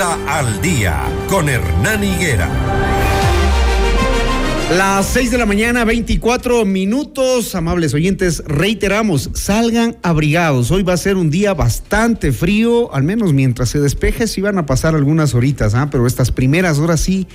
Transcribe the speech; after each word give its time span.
Al 0.00 0.62
día 0.62 1.02
con 1.28 1.48
Hernán 1.48 2.04
Higuera. 2.04 2.48
Las 4.76 5.06
6 5.06 5.32
de 5.32 5.38
la 5.38 5.44
mañana, 5.44 5.84
24 5.84 6.64
minutos. 6.64 7.56
Amables 7.56 7.94
oyentes, 7.94 8.44
reiteramos, 8.46 9.28
salgan 9.34 9.96
abrigados. 10.04 10.70
Hoy 10.70 10.84
va 10.84 10.92
a 10.92 10.96
ser 10.98 11.16
un 11.16 11.30
día 11.30 11.52
bastante 11.52 12.30
frío, 12.30 12.94
al 12.94 13.02
menos 13.02 13.32
mientras 13.32 13.70
se 13.70 13.80
despeje, 13.80 14.28
sí 14.28 14.40
van 14.40 14.58
a 14.58 14.66
pasar 14.66 14.94
algunas 14.94 15.34
horitas, 15.34 15.74
¿ah? 15.74 15.88
pero 15.90 16.06
estas 16.06 16.30
primeras 16.30 16.78
horas 16.78 17.00
sí, 17.00 17.26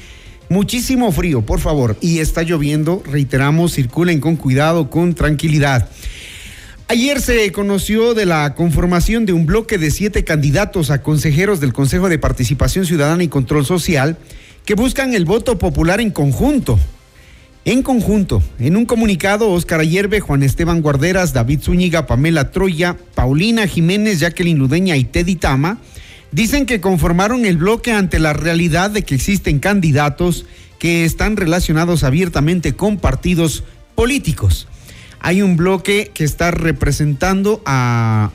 muchísimo 0.47 1.11
frío, 1.11 1.41
por 1.41 1.59
favor. 1.59 1.97
Y 1.99 2.19
está 2.19 2.43
lloviendo, 2.43 3.03
reiteramos, 3.05 3.73
circulen 3.73 4.21
con 4.21 4.37
cuidado, 4.37 4.89
con 4.89 5.15
tranquilidad. 5.15 5.89
Ayer 6.93 7.21
se 7.21 7.51
conoció 7.51 8.13
de 8.13 8.27
la 8.27 8.53
conformación 8.53 9.25
de 9.25 9.33
un 9.33 9.47
bloque 9.47 9.79
de 9.79 9.89
siete 9.89 10.23
candidatos 10.23 10.91
a 10.91 11.01
consejeros 11.01 11.59
del 11.59 11.73
Consejo 11.73 12.07
de 12.07 12.19
Participación 12.19 12.85
Ciudadana 12.85 13.23
y 13.23 13.29
Control 13.29 13.65
Social 13.65 14.15
que 14.63 14.75
buscan 14.75 15.15
el 15.15 15.25
voto 15.25 15.57
popular 15.57 15.99
en 16.01 16.11
conjunto. 16.11 16.79
En 17.65 17.81
conjunto, 17.81 18.43
en 18.59 18.77
un 18.77 18.85
comunicado, 18.85 19.49
Óscar 19.49 19.79
Ayerbe, 19.79 20.19
Juan 20.19 20.43
Esteban 20.43 20.83
Guarderas, 20.83 21.33
David 21.33 21.61
Zúñiga, 21.63 22.05
Pamela 22.05 22.51
Troya, 22.51 22.95
Paulina 23.15 23.65
Jiménez, 23.65 24.19
Jacqueline 24.19 24.59
Ludeña 24.59 24.95
y 24.95 25.03
Teddy 25.03 25.35
Tama 25.35 25.79
dicen 26.31 26.67
que 26.67 26.79
conformaron 26.79 27.45
el 27.45 27.57
bloque 27.57 27.91
ante 27.91 28.19
la 28.19 28.33
realidad 28.33 28.91
de 28.91 29.01
que 29.01 29.15
existen 29.15 29.57
candidatos 29.57 30.45
que 30.77 31.05
están 31.05 31.37
relacionados 31.37 32.03
abiertamente 32.03 32.73
con 32.73 32.97
partidos 32.97 33.63
políticos. 33.95 34.67
Hay 35.23 35.41
un 35.41 35.57
bloque 35.57 36.11
que 36.13 36.23
está 36.23 36.51
representando 36.51 37.61
a, 37.65 38.29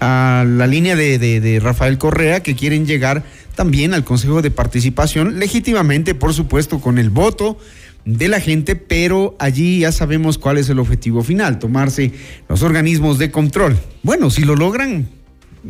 la 0.00 0.66
línea 0.66 0.96
de, 0.96 1.18
de 1.18 1.60
Rafael 1.60 1.98
Correa 1.98 2.40
que 2.42 2.54
quieren 2.54 2.86
llegar 2.86 3.24
también 3.56 3.92
al 3.94 4.04
Consejo 4.04 4.42
de 4.42 4.52
Participación, 4.52 5.40
legítimamente, 5.40 6.14
por 6.14 6.32
supuesto, 6.32 6.80
con 6.80 6.98
el 6.98 7.10
voto 7.10 7.58
de 8.04 8.28
la 8.28 8.38
gente, 8.38 8.76
pero 8.76 9.36
allí 9.40 9.80
ya 9.80 9.90
sabemos 9.90 10.38
cuál 10.38 10.56
es 10.58 10.68
el 10.68 10.78
objetivo 10.78 11.24
final, 11.24 11.58
tomarse 11.58 12.12
los 12.48 12.62
organismos 12.62 13.18
de 13.18 13.32
control. 13.32 13.76
Bueno, 14.04 14.30
si 14.30 14.44
lo 14.44 14.54
logran 14.54 15.08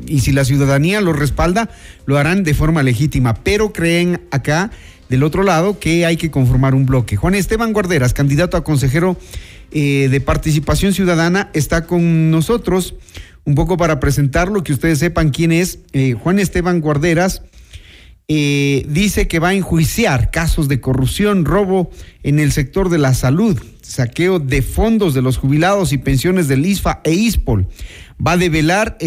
y 0.06 0.20
si 0.20 0.32
la 0.32 0.44
ciudadanía 0.44 1.00
lo 1.00 1.14
respalda, 1.14 1.70
lo 2.04 2.18
harán 2.18 2.44
de 2.44 2.52
forma 2.52 2.82
legítima, 2.82 3.34
pero 3.34 3.72
creen 3.72 4.20
acá 4.30 4.70
del 5.08 5.22
otro 5.22 5.42
lado 5.42 5.78
que 5.78 6.04
hay 6.06 6.16
que 6.16 6.30
conformar 6.30 6.74
un 6.74 6.86
bloque. 6.86 7.16
Juan 7.16 7.34
Esteban 7.34 7.72
Guarderas, 7.72 8.14
candidato 8.14 8.56
a 8.56 8.64
consejero 8.64 9.16
eh, 9.70 10.08
de 10.10 10.20
participación 10.20 10.92
ciudadana, 10.92 11.50
está 11.54 11.86
con 11.86 12.30
nosotros 12.30 12.94
un 13.44 13.54
poco 13.54 13.76
para 13.76 14.00
presentarlo, 14.00 14.62
que 14.62 14.72
ustedes 14.72 14.98
sepan 14.98 15.30
quién 15.30 15.52
es. 15.52 15.80
Eh, 15.92 16.12
Juan 16.12 16.38
Esteban 16.38 16.80
Guarderas 16.80 17.42
eh, 18.28 18.84
dice 18.88 19.26
que 19.26 19.38
va 19.38 19.48
a 19.48 19.54
enjuiciar 19.54 20.30
casos 20.30 20.68
de 20.68 20.80
corrupción, 20.80 21.46
robo 21.46 21.90
en 22.22 22.38
el 22.38 22.52
sector 22.52 22.90
de 22.90 22.98
la 22.98 23.14
salud, 23.14 23.58
saqueo 23.80 24.38
de 24.38 24.60
fondos 24.60 25.14
de 25.14 25.22
los 25.22 25.38
jubilados 25.38 25.94
y 25.94 25.98
pensiones 25.98 26.46
del 26.48 26.66
ISFA 26.66 27.00
e 27.04 27.12
ISPOL. 27.12 27.66
Va 28.24 28.32
a 28.32 28.36
develar 28.36 28.98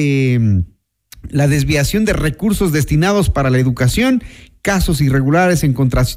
la 1.30 1.48
desviación 1.48 2.06
de 2.06 2.14
recursos 2.14 2.72
destinados 2.72 3.30
para 3.30 3.52
la 3.52 3.60
educación, 3.60 4.24
casos 4.62 5.02
irregulares 5.02 5.64
en, 5.64 5.76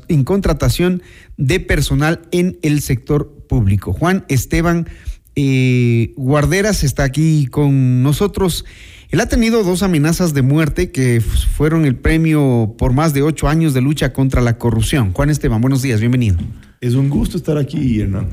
en 0.09 0.25
contratación 0.25 1.03
de 1.37 1.61
personal 1.61 2.23
en 2.31 2.59
el 2.62 2.81
sector 2.81 3.47
público. 3.48 3.92
Juan 3.92 4.25
Esteban 4.28 4.87
eh, 5.37 6.12
Guarderas 6.17 6.84
está 6.84 7.05
aquí 7.05 7.47
con 7.47 8.03
nosotros. 8.03 8.65
Él 9.11 9.20
ha 9.20 9.27
tenido 9.27 9.62
dos 9.62 9.83
amenazas 9.83 10.34
de 10.34 10.42
muerte 10.42 10.91
que 10.91 11.20
fueron 11.20 11.84
el 11.84 11.97
premio 11.97 12.75
por 12.78 12.92
más 12.92 13.15
de 13.15 13.22
ocho 13.22 13.48
años 13.48 13.75
de 13.75 13.81
lucha 13.81 14.12
contra 14.12 14.41
la 14.41 14.59
corrupción. 14.59 15.12
Juan 15.12 15.31
Esteban, 15.31 15.61
buenos 15.61 15.83
días, 15.83 16.00
bienvenido. 16.00 16.37
Es 16.81 16.95
un 16.95 17.09
gusto 17.09 17.37
estar 17.37 17.56
aquí, 17.56 18.00
Hernán. 18.00 18.28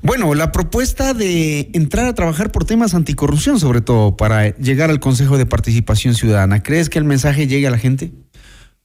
Bueno, 0.00 0.34
la 0.34 0.50
propuesta 0.50 1.12
de 1.12 1.70
entrar 1.74 2.06
a 2.06 2.14
trabajar 2.14 2.50
por 2.50 2.64
temas 2.64 2.94
anticorrupción, 2.94 3.60
sobre 3.60 3.80
todo, 3.80 4.16
para 4.16 4.56
llegar 4.56 4.90
al 4.90 4.98
Consejo 5.00 5.38
de 5.38 5.46
Participación 5.46 6.14
Ciudadana, 6.14 6.62
¿crees 6.62 6.88
que 6.88 6.98
el 6.98 7.04
mensaje 7.04 7.46
llegue 7.46 7.66
a 7.66 7.70
la 7.70 7.78
gente? 7.78 8.12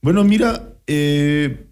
Bueno, 0.07 0.23
mira, 0.23 0.69
eh, 0.87 1.65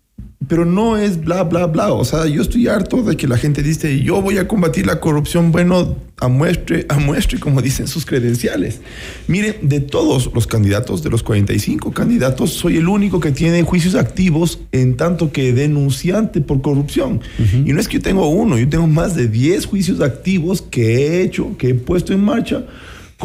pero 0.50 0.66
no 0.66 0.98
es 0.98 1.24
bla, 1.24 1.44
bla, 1.44 1.68
bla. 1.68 1.94
O 1.94 2.04
sea, 2.04 2.26
yo 2.26 2.42
estoy 2.42 2.68
harto 2.68 3.02
de 3.02 3.16
que 3.16 3.30
la 3.30 3.38
gente 3.38 3.64
dice, 3.64 4.02
yo 4.02 4.22
voy 4.22 4.40
a 4.40 4.46
combatir 4.46 4.86
la 4.86 5.00
corrupción, 5.00 5.54
bueno, 5.54 5.96
a 6.20 6.28
muestre, 6.28 6.86
a 6.90 7.00
muestre, 7.00 7.40
como 7.40 7.62
dicen 7.62 7.88
sus 7.88 8.06
credenciales. 8.06 8.82
Mire, 9.30 9.58
de 9.62 9.80
todos 9.80 10.32
los 10.34 10.48
candidatos, 10.48 11.02
de 11.02 11.12
los 11.12 11.24
45 11.24 11.94
candidatos, 11.94 12.50
soy 12.50 12.76
el 12.76 12.90
único 12.90 13.22
que 13.22 13.32
tiene 13.32 13.64
juicios 13.64 13.96
activos 13.96 14.60
en 14.74 14.98
tanto 14.98 15.32
que 15.32 15.54
denunciante 15.54 16.42
por 16.42 16.62
corrupción. 16.62 17.22
Y 17.66 17.72
no 17.72 17.80
es 17.80 17.88
que 17.88 18.00
yo 18.00 18.02
tengo 18.02 18.28
uno, 18.28 18.58
yo 18.58 18.68
tengo 18.68 18.88
más 18.88 19.16
de 19.16 19.30
10 19.30 19.66
juicios 19.66 20.02
activos 20.02 20.62
que 20.62 20.98
he 20.98 21.22
hecho, 21.22 21.56
que 21.58 21.70
he 21.70 21.74
puesto 21.74 22.12
en 22.12 22.20
marcha 22.20 22.66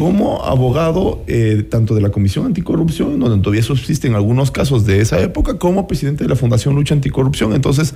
como 0.01 0.43
abogado 0.43 1.23
eh, 1.27 1.63
tanto 1.69 1.93
de 1.93 2.01
la 2.01 2.09
Comisión 2.09 2.47
Anticorrupción, 2.47 3.19
donde 3.19 3.37
todavía 3.43 3.61
subsisten 3.61 4.15
algunos 4.15 4.49
casos 4.49 4.83
de 4.83 4.99
esa 4.99 5.21
época, 5.21 5.59
como 5.59 5.87
presidente 5.87 6.23
de 6.23 6.27
la 6.27 6.35
Fundación 6.35 6.73
Lucha 6.73 6.95
Anticorrupción. 6.95 7.53
Entonces, 7.53 7.93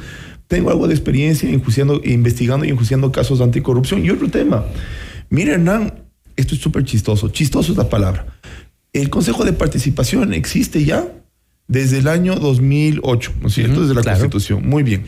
tengo 0.48 0.70
algo 0.70 0.88
de 0.88 0.94
experiencia 0.94 1.50
investigando 1.50 2.64
y 2.64 2.70
enjuiciando 2.70 3.12
casos 3.12 3.40
de 3.40 3.46
anticorrupción. 3.46 4.06
Y 4.06 4.12
otro 4.12 4.30
tema, 4.30 4.66
mire 5.32 5.54
Hernán, 5.54 5.96
esto 6.36 6.54
es 6.54 6.62
súper 6.62 6.84
chistoso, 6.84 7.30
chistoso 7.30 7.72
es 7.72 7.78
la 7.80 7.90
palabra. 7.90 8.28
El 8.94 9.10
Consejo 9.10 9.44
de 9.44 9.54
Participación 9.54 10.32
existe 10.36 10.86
ya 10.86 11.12
desde 11.68 11.98
el 11.98 12.08
año 12.08 12.36
2008, 12.36 13.34
¿no 13.42 13.48
es 13.48 13.56
cierto? 13.56 13.82
desde 13.82 13.96
la 13.96 14.04
Constitución. 14.04 14.62
Muy 14.70 14.84
bien. 14.84 15.06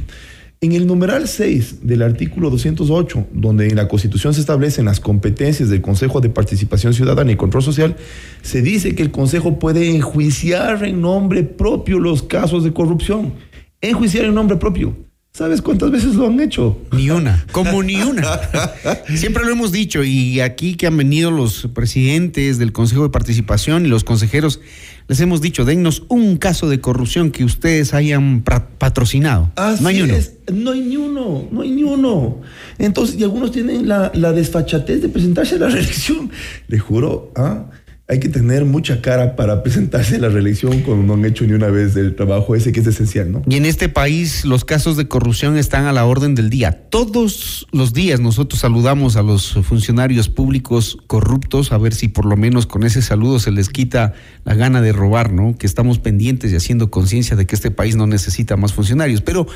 En 0.59 0.71
el 0.71 0.87
numeral 0.87 1.27
6 1.27 1.85
del 1.85 2.01
artículo 2.01 2.49
208, 2.49 3.27
donde 3.31 3.67
en 3.67 3.75
la 3.75 3.87
Constitución 3.87 4.33
se 4.33 4.39
establecen 4.39 4.85
las 4.85 4.99
competencias 4.99 5.69
del 5.69 5.83
Consejo 5.83 6.19
de 6.19 6.29
Participación 6.29 6.95
Ciudadana 6.95 7.31
y 7.31 7.35
Control 7.35 7.61
Social, 7.61 7.95
se 8.41 8.63
dice 8.63 8.95
que 8.95 9.03
el 9.03 9.11
Consejo 9.11 9.59
puede 9.59 9.95
enjuiciar 9.95 10.83
en 10.83 10.99
nombre 10.99 11.43
propio 11.43 11.99
los 11.99 12.23
casos 12.23 12.63
de 12.63 12.73
corrupción. 12.73 13.33
Enjuiciar 13.81 14.25
en 14.25 14.33
nombre 14.33 14.57
propio. 14.57 15.06
¿Sabes 15.37 15.61
cuántas 15.61 15.91
veces 15.91 16.15
lo 16.15 16.25
han 16.25 16.39
hecho? 16.39 16.81
Ni 16.91 17.11
una, 17.11 17.45
como 17.51 17.83
ni 17.83 18.01
una. 18.01 18.39
Siempre 19.15 19.45
lo 19.45 19.51
hemos 19.51 19.71
dicho 19.71 20.03
y 20.03 20.39
aquí 20.39 20.73
que 20.73 20.87
han 20.87 20.97
venido 20.97 21.29
los 21.29 21.67
presidentes 21.75 22.57
del 22.57 22.71
Consejo 22.71 23.03
de 23.03 23.09
Participación 23.09 23.85
y 23.85 23.87
los 23.87 24.03
consejeros, 24.03 24.59
les 25.07 25.19
hemos 25.19 25.39
dicho, 25.39 25.63
dennos 25.63 26.05
un 26.07 26.37
caso 26.37 26.67
de 26.67 26.81
corrupción 26.81 27.29
que 27.29 27.43
ustedes 27.43 27.93
hayan 27.93 28.41
patrocinado. 28.41 29.51
no 29.79 29.89
hay 29.89 30.01
uno. 30.01 30.15
No 30.51 30.71
hay 30.71 30.81
ni 30.81 30.97
uno, 30.97 31.47
no 31.51 31.61
hay 31.61 31.69
ni 31.69 31.83
uno. 31.83 32.41
Entonces, 32.79 33.19
y 33.19 33.23
algunos 33.23 33.51
tienen 33.51 33.87
la, 33.87 34.11
la 34.15 34.31
desfachatez 34.31 35.03
de 35.03 35.09
presentarse 35.09 35.53
a 35.53 35.59
la 35.59 35.67
reelección. 35.69 36.31
Le 36.67 36.79
juro, 36.79 37.31
¿ah? 37.35 37.65
Hay 38.09 38.19
que 38.21 38.29
tener 38.29 38.63
mucha 38.63 39.01
cara 39.01 39.35
para 39.35 39.63
presentarse 39.67 40.15
a 40.15 40.19
la 40.19 40.29
reelección 40.29 40.81
cuando 40.81 41.03
no 41.03 41.13
han 41.13 41.25
hecho 41.25 41.45
ni 41.45 41.53
una 41.53 41.67
vez 41.67 41.95
el 41.95 42.15
trabajo 42.15 42.55
ese 42.55 42.71
que 42.71 42.79
es 42.79 42.87
esencial, 42.87 43.31
¿no? 43.31 43.41
Y 43.47 43.55
en 43.55 43.65
este 43.65 43.89
país 43.89 44.45
los 44.45 44.63
casos 44.63 44.95
de 44.95 45.07
corrupción 45.07 45.57
están 45.57 45.85
a 45.85 45.93
la 45.93 46.05
orden 46.05 46.35
del 46.35 46.49
día. 46.49 46.71
Todos 46.89 47.67
los 47.71 47.93
días 47.93 48.19
nosotros 48.19 48.61
saludamos 48.61 49.17
a 49.17 49.23
los 49.23 49.53
funcionarios 49.63 50.29
públicos 50.29 50.97
corruptos 51.07 51.71
a 51.71 51.77
ver 51.77 51.93
si 51.93 52.07
por 52.07 52.25
lo 52.25 52.37
menos 52.37 52.65
con 52.65 52.83
ese 52.83 53.01
saludo 53.01 53.39
se 53.39 53.51
les 53.51 53.69
quita 53.69 54.13
la 54.45 54.55
gana 54.55 54.81
de 54.81 54.93
robar, 54.93 55.33
¿no? 55.33 55.57
Que 55.57 55.67
estamos 55.67 55.99
pendientes 55.99 56.51
y 56.51 56.55
haciendo 56.55 56.89
conciencia 56.89 57.35
de 57.35 57.45
que 57.45 57.55
este 57.55 57.71
país 57.71 57.95
no 57.95 58.07
necesita 58.07 58.55
más 58.55 58.73
funcionarios. 58.73 59.21
Pero 59.21 59.47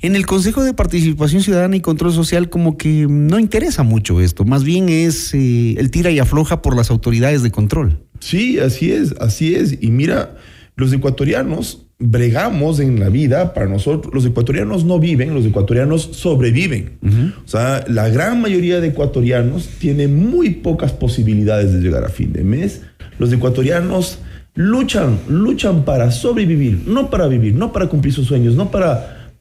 en 0.00 0.16
el 0.16 0.26
Consejo 0.26 0.64
de 0.64 0.72
Participación 0.72 1.42
Ciudadana 1.42 1.76
y 1.76 1.80
Control 1.80 2.12
Social 2.12 2.48
como 2.48 2.78
que 2.78 3.06
no 3.08 3.38
interesa 3.38 3.82
mucho 3.82 4.20
esto. 4.20 4.44
Más 4.44 4.64
bien 4.64 4.88
es 4.88 5.34
eh, 5.34 5.74
el 5.78 5.90
tira 5.90 6.10
y 6.10 6.18
afloja 6.18 6.62
por 6.62 6.74
las 6.74 6.90
autoridades 6.90 7.42
de 7.42 7.50
control. 7.50 7.97
Sí, 8.20 8.58
así 8.58 8.92
es, 8.92 9.14
así 9.20 9.54
es. 9.54 9.78
Y 9.80 9.90
mira, 9.90 10.36
los 10.76 10.92
ecuatorianos 10.92 11.86
bregamos 11.98 12.78
en 12.78 13.00
la 13.00 13.08
vida 13.08 13.52
para 13.54 13.66
nosotros. 13.66 14.14
Los 14.14 14.24
ecuatorianos 14.24 14.84
no 14.84 14.98
viven, 14.98 15.34
los 15.34 15.44
ecuatorianos 15.44 16.02
sobreviven. 16.12 16.98
O 17.44 17.48
sea, 17.48 17.84
la 17.88 18.08
gran 18.08 18.40
mayoría 18.40 18.80
de 18.80 18.88
ecuatorianos 18.88 19.68
tiene 19.78 20.06
muy 20.06 20.50
pocas 20.50 20.92
posibilidades 20.92 21.72
de 21.72 21.80
llegar 21.80 22.04
a 22.04 22.08
fin 22.08 22.32
de 22.32 22.44
mes. 22.44 22.82
Los 23.18 23.32
ecuatorianos 23.32 24.20
luchan, 24.54 25.18
luchan 25.28 25.84
para 25.84 26.10
sobrevivir, 26.10 26.82
no 26.86 27.10
para 27.10 27.26
vivir, 27.26 27.54
no 27.54 27.72
para 27.72 27.88
cumplir 27.88 28.14
sus 28.14 28.26
sueños, 28.26 28.54
no 28.54 28.70
para, 28.70 29.32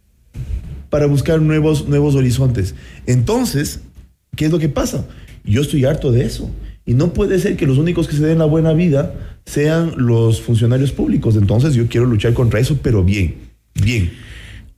para 0.90 1.06
buscar 1.06 1.42
nuevos, 1.42 1.88
nuevos 1.88 2.16
horizontes. 2.16 2.74
Entonces, 3.06 3.82
¿qué 4.36 4.46
es 4.46 4.52
lo 4.52 4.58
que 4.58 4.70
pasa? 4.70 5.06
Yo 5.44 5.62
estoy 5.62 5.86
harto 5.86 6.12
de 6.12 6.26
eso. 6.26 6.52
Y 6.88 6.94
no 6.94 7.14
puede 7.14 7.38
ser 7.38 7.58
que 7.58 7.68
los 7.68 7.78
únicos 7.78 8.08
que 8.08 8.16
se 8.16 8.26
den 8.26 8.40
la 8.40 8.46
buena 8.46 8.72
vida 8.72 9.14
sean 9.46 9.92
los 9.98 10.42
funcionarios 10.42 10.94
públicos. 10.94 11.36
Entonces 11.36 11.76
yo 11.76 11.88
quiero 11.88 12.08
luchar 12.08 12.34
contra 12.34 12.62
eso, 12.62 12.80
pero 12.82 13.04
bien, 13.04 13.36
bien. 13.76 14.14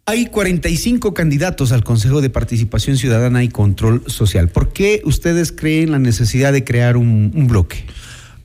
Hay 0.07 0.25
45 0.25 1.13
candidatos 1.13 1.71
al 1.71 1.83
Consejo 1.83 2.19
de 2.19 2.31
Participación 2.31 2.97
Ciudadana 2.97 3.43
y 3.43 3.49
Control 3.49 4.01
Social. 4.07 4.49
¿Por 4.49 4.73
qué 4.73 5.03
ustedes 5.05 5.51
creen 5.51 5.91
la 5.91 5.99
necesidad 5.99 6.51
de 6.51 6.63
crear 6.63 6.97
un, 6.97 7.47
bloque? 7.47 7.85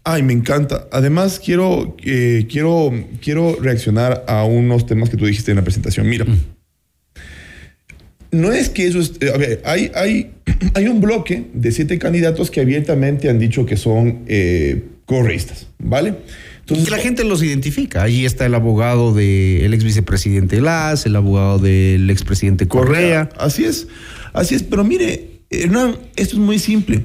Ay, 0.04 0.22
me 0.22 0.34
encanta. 0.34 0.86
Además, 0.92 1.40
quiero, 1.42 1.96
eh, 2.04 2.46
quiero, 2.50 2.92
quiero 3.22 3.56
reaccionar 3.58 4.26
a 4.28 4.44
unos 4.44 4.84
temas 4.84 5.08
que 5.08 5.16
tú 5.16 5.24
dijiste 5.24 5.52
en 5.52 5.56
la 5.56 5.64
presentación. 5.64 6.06
Mira, 6.06 6.26
no 8.30 8.52
es 8.52 8.68
que 8.68 8.86
eso 8.86 9.00
es. 9.00 9.12
eh, 9.22 9.30
a 9.34 9.38
ver, 9.38 9.62
hay, 9.64 9.90
hay, 9.94 10.33
hay 10.74 10.88
un 10.88 11.00
bloque 11.00 11.44
de 11.52 11.72
siete 11.72 11.98
candidatos 11.98 12.50
que 12.50 12.60
abiertamente 12.60 13.28
han 13.28 13.38
dicho 13.38 13.66
que 13.66 13.76
son 13.76 14.20
eh, 14.26 14.84
correístas, 15.06 15.68
¿vale? 15.78 16.14
que 16.66 16.90
la 16.90 16.98
gente 16.98 17.24
los 17.24 17.42
identifica. 17.42 18.02
Allí 18.02 18.24
está 18.24 18.46
el 18.46 18.54
abogado 18.54 19.12
del 19.12 19.72
ex 19.74 19.84
vicepresidente 19.84 20.60
Las, 20.60 21.04
el 21.06 21.16
abogado 21.16 21.58
del 21.58 22.08
expresidente 22.08 22.66
Correa. 22.66 23.28
Así 23.36 23.64
es, 23.64 23.88
así 24.32 24.54
es. 24.54 24.62
Pero 24.62 24.84
mire, 24.84 25.40
Hernán, 25.50 25.96
esto 26.16 26.36
es 26.36 26.40
muy 26.40 26.58
simple. 26.58 27.04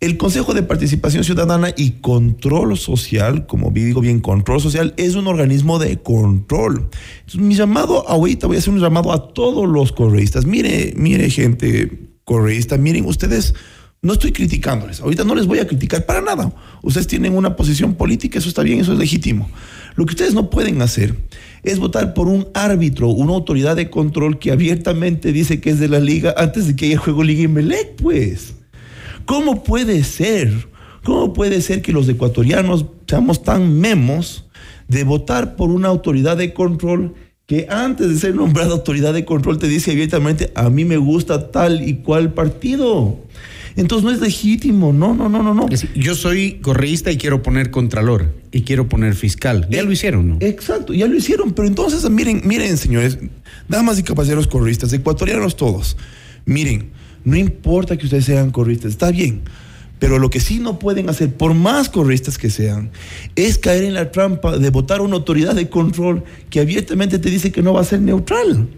El 0.00 0.16
Consejo 0.16 0.54
de 0.54 0.62
Participación 0.62 1.24
Ciudadana 1.24 1.74
y 1.76 1.92
Control 2.00 2.76
Social, 2.78 3.46
como 3.46 3.72
digo 3.72 4.00
bien, 4.00 4.20
control 4.20 4.60
social, 4.60 4.94
es 4.96 5.16
un 5.16 5.26
organismo 5.26 5.80
de 5.80 6.00
control. 6.00 6.88
Entonces, 7.20 7.40
mi 7.40 7.56
llamado 7.56 8.08
ahorita, 8.08 8.46
voy 8.46 8.56
a 8.56 8.58
hacer 8.60 8.72
un 8.72 8.80
llamado 8.80 9.12
a 9.12 9.32
todos 9.32 9.68
los 9.68 9.90
correístas. 9.90 10.46
Mire, 10.46 10.92
mire, 10.96 11.28
gente 11.30 12.07
correísta, 12.28 12.76
miren, 12.76 13.06
ustedes, 13.06 13.54
no 14.02 14.12
estoy 14.12 14.32
criticándoles. 14.32 15.00
Ahorita 15.00 15.24
no 15.24 15.34
les 15.34 15.46
voy 15.46 15.60
a 15.60 15.66
criticar 15.66 16.04
para 16.04 16.20
nada. 16.20 16.52
Ustedes 16.82 17.06
tienen 17.06 17.34
una 17.34 17.56
posición 17.56 17.94
política, 17.94 18.38
eso 18.38 18.50
está 18.50 18.62
bien, 18.62 18.80
eso 18.80 18.92
es 18.92 18.98
legítimo. 18.98 19.48
Lo 19.96 20.04
que 20.04 20.10
ustedes 20.10 20.34
no 20.34 20.50
pueden 20.50 20.82
hacer 20.82 21.14
es 21.62 21.78
votar 21.78 22.12
por 22.12 22.28
un 22.28 22.46
árbitro, 22.52 23.08
una 23.08 23.32
autoridad 23.32 23.76
de 23.76 23.88
control 23.88 24.38
que 24.38 24.52
abiertamente 24.52 25.32
dice 25.32 25.58
que 25.62 25.70
es 25.70 25.80
de 25.80 25.88
la 25.88 26.00
liga 26.00 26.34
antes 26.36 26.66
de 26.66 26.76
que 26.76 26.84
haya 26.84 26.98
juego 26.98 27.24
Liga 27.24 27.48
Melec, 27.48 27.96
pues. 27.96 28.56
¿Cómo 29.24 29.64
puede 29.64 30.04
ser? 30.04 30.68
¿Cómo 31.04 31.32
puede 31.32 31.62
ser 31.62 31.80
que 31.80 31.92
los 31.92 32.06
ecuatorianos 32.10 32.84
seamos 33.06 33.42
tan 33.42 33.80
memos 33.80 34.44
de 34.86 35.04
votar 35.04 35.56
por 35.56 35.70
una 35.70 35.88
autoridad 35.88 36.36
de 36.36 36.52
control 36.52 37.14
que 37.48 37.66
antes 37.70 38.10
de 38.10 38.18
ser 38.18 38.34
nombrada 38.34 38.72
autoridad 38.72 39.14
de 39.14 39.24
control 39.24 39.58
te 39.58 39.68
dice 39.68 39.92
abiertamente, 39.92 40.52
a 40.54 40.68
mí 40.68 40.84
me 40.84 40.98
gusta 40.98 41.50
tal 41.50 41.80
y 41.88 41.94
cual 41.94 42.34
partido? 42.34 43.18
Entonces 43.74 44.04
no 44.04 44.10
es 44.10 44.20
legítimo, 44.20 44.92
no, 44.92 45.14
no, 45.14 45.30
no, 45.30 45.42
no, 45.42 45.54
no. 45.54 45.66
Yo 45.94 46.14
soy 46.14 46.58
correísta 46.60 47.10
y 47.10 47.16
quiero 47.16 47.42
poner 47.42 47.70
contralor 47.70 48.34
y 48.52 48.62
quiero 48.62 48.86
poner 48.90 49.14
fiscal. 49.14 49.66
Ya 49.70 49.82
lo 49.82 49.90
hicieron, 49.90 50.28
¿no? 50.28 50.36
Exacto, 50.40 50.92
ya 50.92 51.06
lo 51.06 51.16
hicieron, 51.16 51.54
pero 51.54 51.66
entonces 51.66 52.08
miren, 52.10 52.42
miren, 52.44 52.76
señores, 52.76 53.16
damas 53.66 53.98
y 53.98 54.02
caballeros 54.02 54.46
correístas, 54.46 54.92
ecuatorianos 54.92 55.56
todos, 55.56 55.96
miren, 56.44 56.90
no 57.24 57.34
importa 57.34 57.96
que 57.96 58.04
ustedes 58.04 58.26
sean 58.26 58.50
correístas, 58.50 58.90
está 58.90 59.10
bien, 59.10 59.40
pero 59.98 60.18
lo 60.18 60.30
que 60.30 60.40
sí 60.40 60.58
no 60.58 60.78
pueden 60.78 61.08
hacer, 61.08 61.34
por 61.34 61.54
más 61.54 61.88
correístas 61.88 62.38
que 62.38 62.50
sean, 62.50 62.90
es 63.36 63.58
caer 63.58 63.84
en 63.84 63.94
la 63.94 64.10
trampa 64.10 64.58
de 64.58 64.70
votar 64.70 65.00
una 65.00 65.16
autoridad 65.16 65.54
de 65.54 65.68
control 65.68 66.24
que 66.50 66.60
abiertamente 66.60 67.18
te 67.18 67.30
dice 67.30 67.52
que 67.52 67.62
no 67.62 67.72
va 67.72 67.80
a 67.80 67.84
ser 67.84 68.00
neutral. 68.00 68.68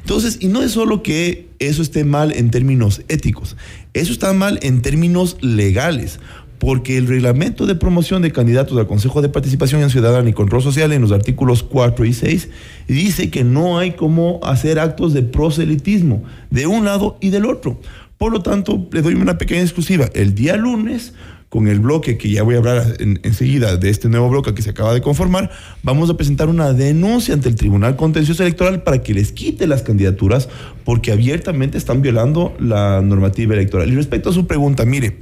Entonces, 0.00 0.38
y 0.40 0.48
no 0.48 0.62
es 0.62 0.72
solo 0.72 1.02
que 1.02 1.48
eso 1.58 1.82
esté 1.82 2.04
mal 2.04 2.32
en 2.34 2.50
términos 2.50 3.02
éticos, 3.08 3.56
eso 3.92 4.12
está 4.12 4.32
mal 4.32 4.58
en 4.62 4.80
términos 4.80 5.36
legales, 5.42 6.20
porque 6.58 6.96
el 6.96 7.06
reglamento 7.06 7.66
de 7.66 7.74
promoción 7.74 8.22
de 8.22 8.32
candidatos 8.32 8.76
al 8.78 8.86
Consejo 8.86 9.22
de 9.22 9.28
Participación 9.28 9.82
en 9.82 9.90
Ciudadana 9.90 10.28
y 10.28 10.32
Control 10.32 10.62
Social 10.62 10.92
en 10.92 11.02
los 11.02 11.12
artículos 11.12 11.62
4 11.62 12.04
y 12.04 12.12
6 12.12 12.48
dice 12.88 13.30
que 13.30 13.44
no 13.44 13.78
hay 13.78 13.92
cómo 13.92 14.40
hacer 14.42 14.78
actos 14.78 15.12
de 15.12 15.22
proselitismo 15.22 16.24
de 16.50 16.66
un 16.66 16.84
lado 16.84 17.16
y 17.20 17.30
del 17.30 17.44
otro. 17.44 17.78
Por 18.18 18.32
lo 18.32 18.42
tanto, 18.42 18.88
le 18.92 19.00
doy 19.02 19.14
una 19.14 19.38
pequeña 19.38 19.62
exclusiva. 19.62 20.08
El 20.12 20.34
día 20.34 20.56
lunes, 20.56 21.14
con 21.48 21.66
el 21.68 21.78
bloque 21.80 22.18
que 22.18 22.28
ya 22.28 22.42
voy 22.42 22.56
a 22.56 22.58
hablar 22.58 22.96
en- 22.98 23.20
enseguida 23.22 23.76
de 23.76 23.88
este 23.88 24.08
nuevo 24.08 24.28
bloque 24.28 24.52
que 24.54 24.60
se 24.60 24.70
acaba 24.70 24.92
de 24.92 25.00
conformar, 25.00 25.50
vamos 25.82 26.10
a 26.10 26.16
presentar 26.16 26.48
una 26.48 26.72
denuncia 26.72 27.32
ante 27.32 27.48
el 27.48 27.54
Tribunal 27.54 27.96
Contencioso 27.96 28.42
Electoral 28.42 28.82
para 28.82 29.02
que 29.02 29.14
les 29.14 29.32
quite 29.32 29.66
las 29.66 29.82
candidaturas 29.82 30.48
porque 30.84 31.12
abiertamente 31.12 31.78
están 31.78 32.02
violando 32.02 32.54
la 32.60 33.00
normativa 33.00 33.54
electoral. 33.54 33.90
Y 33.90 33.94
respecto 33.94 34.30
a 34.30 34.32
su 34.34 34.46
pregunta, 34.46 34.84
mire, 34.84 35.20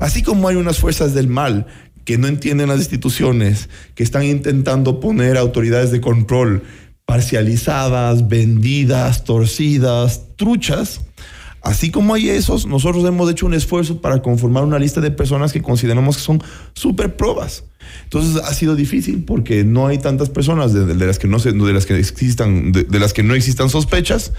así 0.00 0.22
como 0.22 0.48
hay 0.48 0.56
unas 0.56 0.78
fuerzas 0.78 1.14
del 1.14 1.28
mal 1.28 1.66
que 2.04 2.16
no 2.18 2.26
entienden 2.26 2.68
las 2.68 2.78
instituciones, 2.78 3.68
que 3.94 4.02
están 4.02 4.24
intentando 4.24 4.98
poner 4.98 5.36
autoridades 5.36 5.90
de 5.92 6.00
control 6.00 6.62
parcializadas, 7.04 8.28
vendidas, 8.28 9.24
torcidas, 9.24 10.22
truchas, 10.36 11.02
Así 11.68 11.90
como 11.90 12.14
hay 12.14 12.30
esos, 12.30 12.64
nosotros 12.64 13.04
hemos 13.04 13.30
hecho 13.30 13.44
un 13.44 13.52
esfuerzo 13.52 14.00
para 14.00 14.22
conformar 14.22 14.64
una 14.64 14.78
lista 14.78 15.02
de 15.02 15.10
personas 15.10 15.52
que 15.52 15.60
consideramos 15.60 16.16
que 16.16 16.22
son 16.22 16.42
súper 16.72 17.14
probas. 17.14 17.64
Entonces 18.04 18.42
ha 18.42 18.54
sido 18.54 18.74
difícil 18.74 19.22
porque 19.22 19.64
no 19.64 19.86
hay 19.86 19.98
tantas 19.98 20.30
personas 20.30 20.72
de, 20.72 20.94
las 20.94 21.18
que 21.18 21.28
no 21.28 21.38
se, 21.38 21.52
de 21.52 21.72
las 21.74 21.84
que 21.84 21.98
existan, 21.98 22.72
de, 22.72 22.98
las 22.98 23.12
que 23.12 23.22
no 23.22 23.34
existan 23.34 23.68
sospechas, 23.68 24.32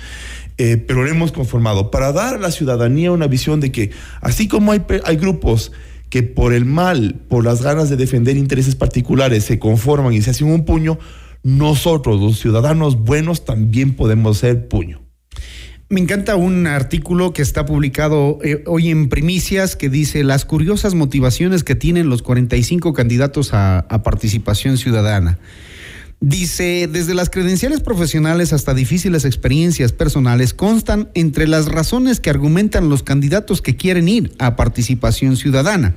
eh, 0.58 0.78
pero 0.78 1.04
lo 1.04 1.08
hemos 1.08 1.32
conformado 1.32 1.92
para 1.92 2.12
dar 2.14 2.34
a 2.34 2.40
la 2.40 2.50
ciudadanía 2.50 3.12
una 3.12 3.28
visión 3.28 3.60
de 3.60 3.72
que 3.72 3.92
así 4.22 4.48
como 4.48 4.72
hay, 4.72 4.82
hay 5.04 5.18
grupos 5.18 5.72
que 6.10 6.24
por 6.24 6.52
el 6.52 6.66
mal, 6.66 7.22
por 7.30 7.44
las 7.44 7.62
ganas 7.62 7.92
de 7.92 7.96
defender 7.96 8.38
intereses 8.38 8.74
particulares, 8.74 9.44
se 9.44 9.60
conforman 9.60 10.14
y 10.14 10.24
se 10.24 10.32
hacen 10.32 10.52
un 10.52 10.66
puño, 10.66 10.98
nosotros, 11.44 12.20
los 12.20 12.40
ciudadanos 12.40 13.04
buenos, 13.04 13.46
también 13.46 13.96
podemos 13.96 14.40
ser 14.40 14.68
puño. 14.68 15.00
Me 15.92 16.00
encanta 16.00 16.36
un 16.36 16.68
artículo 16.68 17.34
que 17.34 17.42
está 17.42 17.66
publicado 17.66 18.38
eh, 18.44 18.64
hoy 18.68 18.90
en 18.90 19.10
Primicias 19.10 19.76
que 19.76 19.90
dice 19.90 20.24
las 20.24 20.46
curiosas 20.46 20.94
motivaciones 20.94 21.64
que 21.64 21.74
tienen 21.74 22.10
los 22.10 22.22
45 22.22 22.94
candidatos 22.94 23.56
a, 23.56 23.80
a 23.80 24.04
participación 24.04 24.78
ciudadana. 24.78 25.40
Dice, 26.22 26.88
desde 26.92 27.16
las 27.16 27.32
credenciales 27.32 27.80
profesionales 27.82 28.54
hasta 28.54 28.76
difíciles 28.76 29.26
experiencias 29.26 29.92
personales 29.92 30.54
constan 30.54 31.10
entre 31.16 31.48
las 31.48 31.66
razones 31.66 32.20
que 32.20 32.30
argumentan 32.30 32.90
los 32.90 33.02
candidatos 33.02 33.64
que 33.64 33.76
quieren 33.76 34.08
ir 34.08 34.32
a 34.38 34.56
participación 34.56 35.38
ciudadana. 35.38 35.96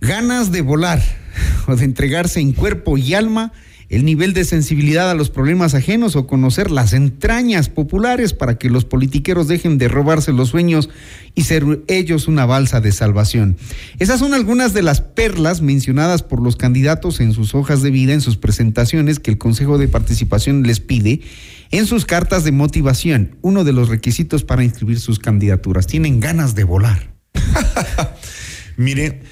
Ganas 0.00 0.52
de 0.52 0.60
volar 0.60 1.02
o 1.66 1.74
de 1.74 1.84
entregarse 1.84 2.38
en 2.38 2.52
cuerpo 2.52 2.96
y 2.96 3.14
alma, 3.14 3.52
el 3.88 4.04
nivel 4.04 4.34
de 4.34 4.44
sensibilidad 4.44 5.10
a 5.10 5.14
los 5.14 5.30
problemas 5.30 5.74
ajenos 5.74 6.14
o 6.14 6.26
conocer 6.26 6.70
las 6.70 6.92
entrañas 6.92 7.68
populares 7.68 8.34
para 8.34 8.58
que 8.58 8.68
los 8.68 8.84
politiqueros 8.84 9.48
dejen 9.48 9.78
de 9.78 9.88
robarse 9.88 10.32
los 10.32 10.50
sueños 10.50 10.90
y 11.34 11.44
ser 11.44 11.64
ellos 11.88 12.28
una 12.28 12.44
balsa 12.44 12.80
de 12.80 12.92
salvación. 12.92 13.56
Esas 13.98 14.20
son 14.20 14.34
algunas 14.34 14.74
de 14.74 14.82
las 14.82 15.00
perlas 15.00 15.62
mencionadas 15.62 16.22
por 16.22 16.42
los 16.42 16.56
candidatos 16.56 17.20
en 17.20 17.32
sus 17.32 17.54
hojas 17.54 17.80
de 17.80 17.90
vida, 17.90 18.12
en 18.12 18.20
sus 18.20 18.36
presentaciones 18.36 19.20
que 19.20 19.30
el 19.30 19.38
Consejo 19.38 19.78
de 19.78 19.88
Participación 19.88 20.62
les 20.64 20.80
pide, 20.80 21.22
en 21.70 21.86
sus 21.86 22.04
cartas 22.04 22.44
de 22.44 22.52
motivación, 22.52 23.36
uno 23.42 23.64
de 23.64 23.72
los 23.72 23.88
requisitos 23.88 24.44
para 24.44 24.64
inscribir 24.64 25.00
sus 25.00 25.18
candidaturas. 25.18 25.86
Tienen 25.86 26.20
ganas 26.20 26.54
de 26.54 26.64
volar. 26.64 27.12
Mire, 28.76 29.22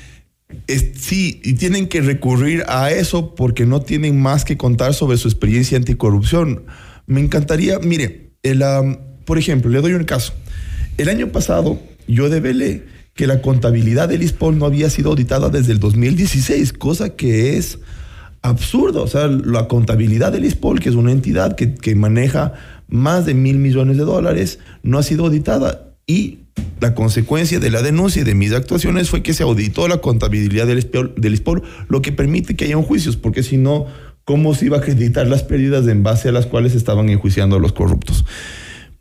sí, 0.99 1.41
y 1.45 1.55
tienen 1.55 1.89
que 1.89 2.01
recurrir 2.01 2.65
a 2.69 2.91
eso 2.91 3.35
porque 3.35 3.67
no 3.67 3.81
tienen 3.81 4.21
más 4.21 4.45
que 4.45 4.57
contar 4.57 4.95
sobre 4.95 5.17
su 5.17 5.29
experiencia 5.29 5.77
anticorrupción. 5.77 6.65
Me 7.07 7.21
encantaría, 7.21 7.79
mire, 7.79 8.33
por 9.25 9.39
ejemplo, 9.39 9.71
le 9.71 9.81
doy 9.81 9.93
un 9.93 10.05
caso. 10.05 10.33
El 10.99 11.09
año 11.09 11.29
pasado 11.29 11.81
yo 12.07 12.29
develé 12.29 12.85
que 13.15 13.27
la 13.27 13.41
contabilidad 13.41 14.09
del 14.09 14.23
ISPOL 14.23 14.59
no 14.59 14.67
había 14.67 14.91
sido 14.91 15.11
auditada 15.11 15.49
desde 15.49 15.73
el 15.73 15.81
2016, 15.81 16.73
cosa 16.75 17.17
que 17.17 17.57
es 17.57 17.79
absurdo. 18.43 19.03
O 19.03 19.09
sea, 19.09 19.27
la 19.27 19.69
contabilidad 19.69 20.33
del 20.33 20.45
ISPOL, 20.45 20.81
que 20.81 20.91
es 20.91 20.95
una 20.95 21.13
entidad 21.13 21.57
que, 21.57 21.75
que 21.75 21.95
maneja 21.95 22.53
más 22.89 23.27
de 23.27 23.35
mil 23.35 23.59
millones 23.59 23.97
de 23.97 24.05
dólares, 24.05 24.59
no 24.83 24.99
ha 24.99 25.03
sido 25.03 25.27
auditada. 25.27 25.95
Y 26.07 26.46
la 26.81 26.95
consecuencia 26.95 27.59
de 27.59 27.71
la 27.71 27.83
denuncia 27.83 28.23
y 28.23 28.25
de 28.25 28.35
mis 28.35 28.53
actuaciones 28.53 29.09
fue 29.11 29.23
que 29.23 29.35
se 29.35 29.43
auditó 29.43 29.89
la 29.89 29.99
contabilidad 29.99 30.67
del 30.67 30.79
ISPOL, 30.79 31.15
del 31.17 31.43
lo 31.89 32.03
que 32.03 32.13
permite 32.13 32.55
que 32.55 32.67
haya 32.67 32.77
un 32.77 32.85
juicio, 32.85 33.13
porque 33.21 33.43
si 33.43 33.57
no, 33.57 33.87
¿cómo 34.25 34.55
se 34.55 34.67
iba 34.67 34.77
a 34.77 34.81
acreditar 34.81 35.27
las 35.27 35.43
pérdidas 35.43 35.87
en 35.89 36.03
base 36.03 36.29
a 36.29 36.33
las 36.33 36.47
cuales 36.47 36.75
estaban 36.75 37.09
enjuiciando 37.09 37.57
a 37.57 37.61
los 37.61 37.73
corruptos? 37.73 38.25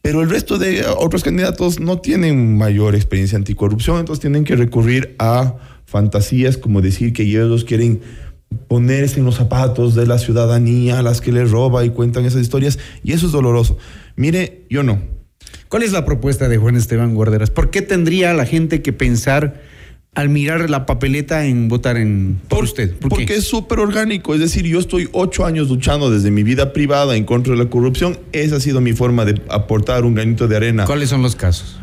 Pero 0.01 0.21
el 0.21 0.29
resto 0.29 0.57
de 0.57 0.85
otros 0.97 1.23
candidatos 1.23 1.79
no 1.79 1.99
tienen 1.99 2.57
mayor 2.57 2.95
experiencia 2.95 3.37
anticorrupción, 3.37 3.99
entonces 3.99 4.21
tienen 4.21 4.43
que 4.43 4.55
recurrir 4.55 5.15
a 5.19 5.55
fantasías 5.85 6.57
como 6.57 6.81
decir 6.81 7.11
que 7.11 7.23
ellos 7.23 7.65
quieren 7.65 8.01
ponerse 8.67 9.19
en 9.19 9.25
los 9.25 9.35
zapatos 9.35 9.95
de 9.95 10.05
la 10.05 10.19
ciudadanía 10.19 10.99
a 10.99 11.01
las 11.01 11.21
que 11.21 11.31
les 11.31 11.51
roba 11.51 11.83
y 11.83 11.89
cuentan 11.89 12.25
esas 12.25 12.41
historias, 12.41 12.79
y 13.03 13.13
eso 13.13 13.25
es 13.25 13.31
doloroso. 13.31 13.77
Mire, 14.15 14.65
yo 14.69 14.83
no. 14.83 15.01
¿Cuál 15.69 15.83
es 15.83 15.91
la 15.91 16.05
propuesta 16.05 16.47
de 16.47 16.57
Juan 16.57 16.75
Esteban 16.75 17.15
Guarderas? 17.15 17.49
¿Por 17.49 17.69
qué 17.69 17.81
tendría 17.81 18.33
la 18.33 18.45
gente 18.45 18.81
que 18.81 18.93
pensar 18.93 19.61
al 20.13 20.29
mirar 20.29 20.69
la 20.69 20.85
papeleta 20.85 21.45
en 21.45 21.67
votar 21.67 21.97
en 21.97 22.39
por, 22.47 22.63
usted? 22.63 22.95
¿Por 22.95 23.09
porque 23.09 23.25
qué? 23.25 23.35
es 23.35 23.45
súper 23.45 23.79
orgánico. 23.79 24.33
Es 24.33 24.39
decir, 24.39 24.65
yo 24.65 24.79
estoy 24.79 25.09
ocho 25.11 25.45
años 25.45 25.69
luchando 25.69 26.09
desde 26.11 26.31
mi 26.31 26.43
vida 26.43 26.71
privada 26.71 27.15
en 27.15 27.25
contra 27.25 27.53
de 27.53 27.63
la 27.63 27.69
corrupción. 27.69 28.17
Esa 28.31 28.57
ha 28.57 28.59
sido 28.59 28.79
mi 28.79 28.93
forma 28.93 29.25
de 29.25 29.41
aportar 29.49 30.05
un 30.05 30.13
granito 30.15 30.47
de 30.47 30.55
arena. 30.55 30.85
¿Cuáles 30.85 31.09
son 31.09 31.21
los 31.21 31.35
casos? 31.35 31.79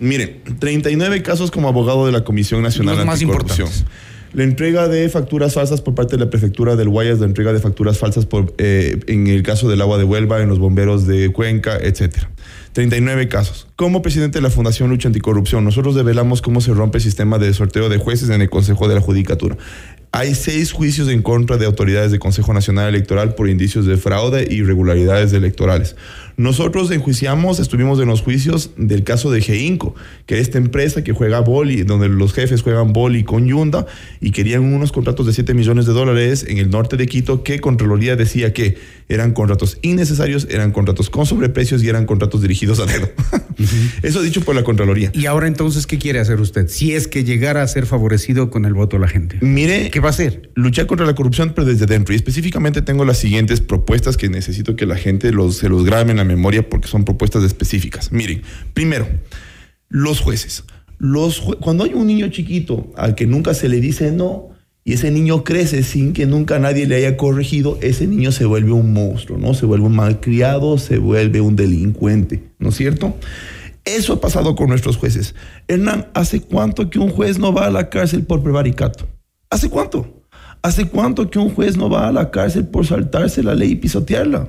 Mire, 0.00 0.40
39 0.58 1.22
casos 1.22 1.50
como 1.50 1.68
abogado 1.68 2.06
de 2.06 2.12
la 2.12 2.24
Comisión 2.24 2.62
Nacional 2.62 3.04
más 3.04 3.14
Anticorrupción. 3.20 3.68
importantes. 3.68 3.94
La 4.34 4.42
entrega 4.42 4.88
de 4.88 5.08
facturas 5.08 5.54
falsas 5.54 5.80
por 5.80 5.94
parte 5.94 6.16
de 6.16 6.24
la 6.24 6.28
prefectura 6.28 6.74
del 6.74 6.88
Guayas, 6.88 7.20
la 7.20 7.26
entrega 7.26 7.52
de 7.52 7.60
facturas 7.60 7.98
falsas 7.98 8.26
eh, 8.58 8.98
en 9.06 9.28
el 9.28 9.44
caso 9.44 9.68
del 9.68 9.80
agua 9.80 9.96
de 9.96 10.02
Huelva, 10.02 10.42
en 10.42 10.48
los 10.48 10.58
bomberos 10.58 11.06
de 11.06 11.30
Cuenca, 11.30 11.76
etcétera. 11.80 12.28
39 12.72 13.28
casos. 13.28 13.68
Como 13.76 14.02
presidente 14.02 14.38
de 14.38 14.42
la 14.42 14.50
Fundación 14.50 14.90
Lucha 14.90 15.06
Anticorrupción, 15.06 15.64
nosotros 15.64 15.94
develamos 15.94 16.42
cómo 16.42 16.60
se 16.60 16.74
rompe 16.74 16.98
el 16.98 17.04
sistema 17.04 17.38
de 17.38 17.54
sorteo 17.54 17.88
de 17.88 17.98
jueces 17.98 18.28
en 18.30 18.42
el 18.42 18.50
Consejo 18.50 18.88
de 18.88 18.96
la 18.96 19.00
Judicatura. 19.00 19.56
Hay 20.16 20.36
seis 20.36 20.70
juicios 20.70 21.08
en 21.08 21.22
contra 21.22 21.56
de 21.56 21.66
autoridades 21.66 22.12
del 22.12 22.20
Consejo 22.20 22.54
Nacional 22.54 22.88
Electoral 22.88 23.34
por 23.34 23.48
indicios 23.48 23.84
de 23.84 23.96
fraude 23.96 24.44
e 24.44 24.54
irregularidades 24.54 25.32
electorales. 25.32 25.96
Nosotros 26.36 26.90
enjuiciamos, 26.90 27.58
estuvimos 27.58 28.00
en 28.00 28.06
los 28.06 28.20
juicios 28.20 28.70
del 28.76 29.04
caso 29.04 29.30
de 29.30 29.40
Geinco, 29.40 29.94
que 30.26 30.34
es 30.34 30.42
esta 30.42 30.58
empresa 30.58 31.02
que 31.02 31.12
juega 31.12 31.40
boli, 31.40 31.82
donde 31.82 32.08
los 32.08 32.32
jefes 32.32 32.62
juegan 32.62 32.92
boli 32.92 33.24
con 33.24 33.46
Yunda 33.46 33.86
y 34.20 34.30
querían 34.30 34.62
unos 34.62 34.92
contratos 34.92 35.26
de 35.26 35.32
7 35.32 35.52
millones 35.54 35.86
de 35.86 35.92
dólares 35.92 36.44
en 36.48 36.58
el 36.58 36.70
norte 36.70 36.96
de 36.96 37.06
Quito 37.06 37.42
que 37.42 37.60
Contraloría 37.60 38.16
decía 38.16 38.52
que 38.52 38.78
eran 39.08 39.32
contratos 39.32 39.78
innecesarios, 39.82 40.48
eran 40.50 40.72
contratos 40.72 41.10
con 41.10 41.26
sobreprecios 41.26 41.82
y 41.82 41.88
eran 41.88 42.06
contratos 42.06 42.40
dirigidos 42.40 42.80
a 42.80 42.86
dedo. 42.86 43.08
Eso 44.02 44.22
dicho 44.22 44.40
por 44.40 44.54
la 44.54 44.64
Contraloría. 44.64 45.10
Y 45.14 45.26
ahora 45.26 45.46
entonces, 45.46 45.86
¿qué 45.86 45.98
quiere 45.98 46.20
hacer 46.20 46.40
usted? 46.40 46.68
Si 46.68 46.94
es 46.94 47.06
que 47.06 47.22
llegara 47.22 47.62
a 47.62 47.68
ser 47.68 47.86
favorecido 47.86 48.50
con 48.50 48.64
el 48.64 48.74
voto 48.74 48.96
de 48.96 49.00
la 49.00 49.08
gente. 49.08 49.38
Mire, 49.40 49.90
¿Qué 49.90 50.00
va 50.04 50.10
a 50.10 50.10
hacer? 50.10 50.50
luchar 50.54 50.86
contra 50.86 51.06
la 51.06 51.14
corrupción, 51.14 51.52
pero 51.54 51.66
desde 51.66 51.86
dentro. 51.86 52.14
Y 52.14 52.16
específicamente 52.16 52.82
tengo 52.82 53.04
las 53.04 53.18
siguientes 53.18 53.60
propuestas 53.60 54.16
que 54.16 54.28
necesito 54.28 54.76
que 54.76 54.86
la 54.86 54.96
gente 54.96 55.32
los, 55.32 55.56
se 55.56 55.68
los 55.68 55.84
grabe 55.84 56.12
en 56.12 56.18
la 56.18 56.24
memoria 56.24 56.68
porque 56.68 56.88
son 56.88 57.04
propuestas 57.04 57.42
específicas. 57.42 58.12
Miren, 58.12 58.42
primero, 58.72 59.08
los 59.88 60.20
jueces. 60.20 60.64
Cuando 61.60 61.84
hay 61.84 61.94
un 61.94 62.06
niño 62.06 62.28
chiquito 62.28 62.92
al 62.96 63.14
que 63.14 63.26
nunca 63.26 63.52
se 63.52 63.68
le 63.68 63.80
dice 63.80 64.12
no 64.12 64.50
y 64.84 64.92
ese 64.92 65.10
niño 65.10 65.44
crece 65.44 65.82
sin 65.82 66.12
que 66.12 66.26
nunca 66.26 66.58
nadie 66.58 66.86
le 66.86 66.96
haya 66.96 67.16
corregido, 67.16 67.78
ese 67.80 68.06
niño 68.06 68.32
se 68.32 68.44
vuelve 68.44 68.72
un 68.72 68.92
monstruo, 68.92 69.38
¿no? 69.38 69.54
Se 69.54 69.66
vuelve 69.66 69.86
un 69.86 69.96
malcriado, 69.96 70.78
se 70.78 70.98
vuelve 70.98 71.40
un 71.40 71.56
delincuente, 71.56 72.44
¿no 72.58 72.68
es 72.68 72.76
cierto? 72.76 73.16
Eso 73.84 74.14
ha 74.14 74.20
pasado 74.20 74.54
con 74.54 74.68
nuestros 74.68 74.96
jueces. 74.96 75.34
Hernán, 75.68 76.08
¿hace 76.14 76.40
cuánto 76.40 76.90
que 76.90 76.98
un 76.98 77.10
juez 77.10 77.38
no 77.38 77.52
va 77.52 77.66
a 77.66 77.70
la 77.70 77.88
cárcel 77.88 78.24
por 78.24 78.42
prevaricato? 78.42 79.06
¿Hace 79.54 79.70
cuánto? 79.70 80.24
¿Hace 80.62 80.88
cuánto 80.88 81.30
que 81.30 81.38
un 81.38 81.48
juez 81.48 81.76
no 81.76 81.88
va 81.88 82.08
a 82.08 82.12
la 82.12 82.32
cárcel 82.32 82.66
por 82.66 82.84
saltarse 82.84 83.40
la 83.40 83.54
ley 83.54 83.70
y 83.70 83.76
pisotearla? 83.76 84.48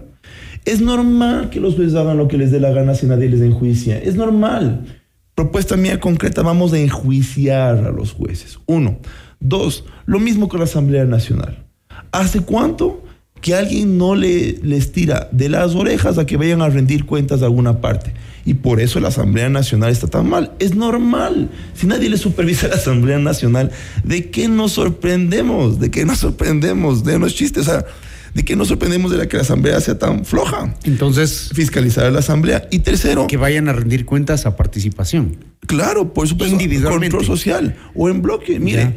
Es 0.66 0.82
normal 0.82 1.52
que 1.52 1.60
los 1.60 1.76
jueces 1.76 1.94
hagan 1.94 2.18
lo 2.18 2.28
que 2.28 2.40
les 2.40 2.50
dé 2.50 2.60
la 2.60 2.72
gana 2.72 2.96
si 2.96 3.06
nadie 3.06 3.30
les 3.30 3.42
enjuicia. 3.42 4.00
Es 4.00 4.16
normal. 4.16 5.00
Propuesta 5.36 5.78
mía 5.78 6.00
concreta, 6.00 6.42
vamos 6.42 6.74
a 6.74 6.80
enjuiciar 6.80 7.86
a 7.86 7.92
los 7.92 8.14
jueces. 8.14 8.58
Uno. 8.66 8.98
Dos, 9.40 9.86
lo 10.08 10.20
mismo 10.20 10.50
con 10.50 10.58
la 10.58 10.64
Asamblea 10.64 11.06
Nacional. 11.06 11.68
¿Hace 12.12 12.40
cuánto 12.40 13.04
que 13.46 13.54
alguien 13.54 14.00
no 14.00 14.16
le, 14.16 14.58
les 14.64 14.92
tira 14.92 15.30
de 15.32 15.50
las 15.50 15.76
orejas 15.76 16.18
a 16.18 16.26
que 16.26 16.36
vayan 16.36 16.64
a 16.64 16.70
rendir 16.70 17.06
cuentas 17.06 17.42
de 17.42 17.46
alguna 17.46 17.80
parte? 17.80 18.12
Y 18.44 18.56
por 18.56 18.82
eso 18.82 19.00
la 19.00 19.10
Asamblea 19.10 19.50
Nacional 19.50 19.92
está 19.92 20.08
tan 20.08 20.28
mal. 20.28 20.54
Es 20.58 20.74
normal. 20.74 21.52
Si 21.76 21.86
nadie 21.86 22.10
le 22.10 22.18
supervisa 22.18 22.66
a 22.66 22.70
la 22.70 22.76
Asamblea 22.78 23.20
Nacional, 23.20 23.70
¿de 24.04 24.32
qué 24.32 24.48
nos 24.48 24.72
sorprendemos? 24.72 25.80
¿De 25.80 25.92
qué 25.92 26.06
nos 26.06 26.18
sorprendemos? 26.18 27.04
De 27.04 27.20
los 27.20 27.36
chistes. 27.36 27.68
O 27.68 27.72
sea, 27.72 27.86
¿de 28.34 28.44
qué 28.44 28.56
nos 28.56 28.70
sorprendemos 28.70 29.12
de 29.12 29.20
la 29.20 29.28
que 29.28 29.38
la 29.38 29.44
Asamblea 29.44 29.80
sea 29.80 30.00
tan 30.00 30.26
floja? 30.26 30.74
Entonces, 30.84 31.52
Fiscalizar 31.54 32.06
a 32.06 32.10
la 32.10 32.22
Asamblea. 32.22 32.68
Y 32.72 32.80
tercero, 32.80 33.28
que 33.28 33.38
vayan 33.38 33.70
a 33.70 33.74
rendir 33.74 34.06
cuentas 34.06 34.48
a 34.48 34.56
participación. 34.56 35.38
Claro, 35.68 36.16
por 36.16 36.28
supuesto. 36.28 36.52
Individualmente. 36.52 37.16
Control 37.16 37.38
social 37.38 37.76
o 37.94 38.10
en 38.10 38.24
bloque. 38.24 38.60
Mire, 38.60 38.96